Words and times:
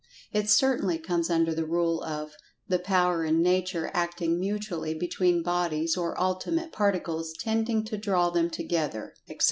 It 0.33 0.49
certainly 0.49 0.97
comes 0.97 1.29
under 1.29 1.53
the 1.53 1.67
rule 1.67 2.01
of 2.03 2.31
"the 2.67 2.79
power 2.79 3.23
in 3.23 3.43
nature 3.43 3.91
acting[Pg 3.93 4.31
148] 4.31 4.39
mutually 4.39 4.93
between 4.95 5.43
bodies, 5.43 5.95
or 5.95 6.19
ultimate 6.19 6.71
particles, 6.71 7.33
tending 7.39 7.83
to 7.85 7.97
draw 7.99 8.31
them 8.31 8.49
together," 8.49 9.13
etc. 9.29 9.39